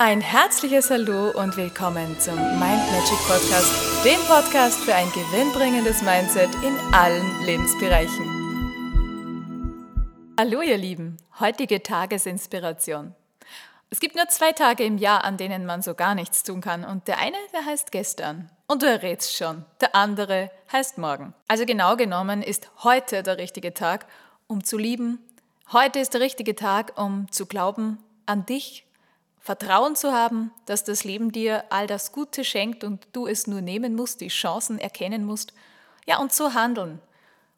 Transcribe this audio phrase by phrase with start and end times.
[0.00, 6.50] Ein herzliches Hallo und willkommen zum Mind Magic Podcast, dem Podcast für ein gewinnbringendes Mindset
[6.62, 8.24] in allen Lebensbereichen.
[10.38, 13.16] Hallo ihr Lieben, heutige Tagesinspiration.
[13.90, 16.84] Es gibt nur zwei Tage im Jahr, an denen man so gar nichts tun kann
[16.84, 18.52] und der eine, der heißt gestern.
[18.68, 21.34] Und du errätst schon, der andere heißt morgen.
[21.48, 24.06] Also genau genommen ist heute der richtige Tag,
[24.46, 25.18] um zu lieben.
[25.72, 28.84] Heute ist der richtige Tag, um zu glauben an dich
[29.48, 33.62] Vertrauen zu haben, dass das Leben dir all das Gute schenkt und du es nur
[33.62, 35.54] nehmen musst, die Chancen erkennen musst.
[36.04, 37.00] Ja, und zu handeln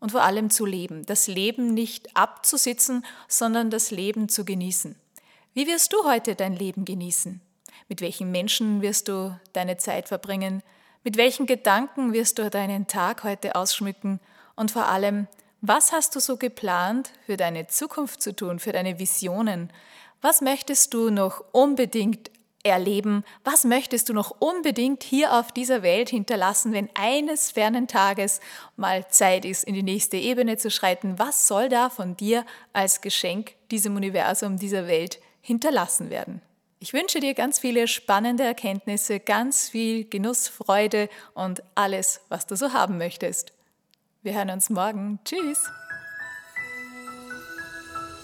[0.00, 1.06] und vor allem zu leben.
[1.06, 4.96] Das Leben nicht abzusitzen, sondern das Leben zu genießen.
[5.54, 7.40] Wie wirst du heute dein Leben genießen?
[7.88, 10.64] Mit welchen Menschen wirst du deine Zeit verbringen?
[11.04, 14.18] Mit welchen Gedanken wirst du deinen Tag heute ausschmücken?
[14.56, 15.28] Und vor allem,
[15.60, 19.70] was hast du so geplant für deine Zukunft zu tun, für deine Visionen?
[20.20, 22.30] Was möchtest du noch unbedingt
[22.66, 23.24] erleben?
[23.44, 28.40] Was möchtest du noch unbedingt hier auf dieser Welt hinterlassen, wenn eines fernen Tages
[28.76, 31.18] mal Zeit ist, in die nächste Ebene zu schreiten?
[31.18, 36.42] Was soll da von dir als Geschenk diesem Universum, dieser Welt hinterlassen werden?
[36.78, 42.56] Ich wünsche dir ganz viele spannende Erkenntnisse, ganz viel Genuss, Freude und alles, was du
[42.56, 43.52] so haben möchtest.
[44.22, 45.18] Wir hören uns morgen.
[45.24, 45.64] Tschüss!